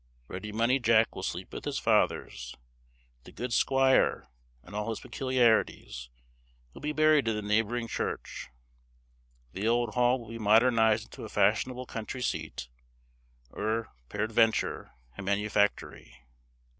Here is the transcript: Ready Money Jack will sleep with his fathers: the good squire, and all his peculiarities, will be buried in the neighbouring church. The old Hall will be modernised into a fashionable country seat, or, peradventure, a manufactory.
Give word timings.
Ready 0.27 0.51
Money 0.51 0.79
Jack 0.79 1.13
will 1.15 1.21
sleep 1.21 1.53
with 1.53 1.63
his 1.65 1.77
fathers: 1.77 2.55
the 3.23 3.31
good 3.31 3.53
squire, 3.53 4.27
and 4.63 4.73
all 4.75 4.89
his 4.89 4.99
peculiarities, 4.99 6.09
will 6.73 6.81
be 6.81 6.91
buried 6.91 7.27
in 7.27 7.35
the 7.35 7.43
neighbouring 7.43 7.87
church. 7.87 8.47
The 9.53 9.67
old 9.67 9.93
Hall 9.93 10.19
will 10.19 10.29
be 10.29 10.39
modernised 10.39 11.03
into 11.05 11.23
a 11.23 11.29
fashionable 11.29 11.85
country 11.85 12.23
seat, 12.23 12.67
or, 13.51 13.93
peradventure, 14.09 14.89
a 15.19 15.21
manufactory. 15.21 16.23